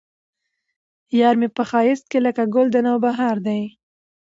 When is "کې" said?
2.11-2.19